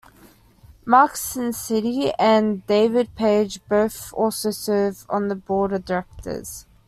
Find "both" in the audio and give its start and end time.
3.69-4.11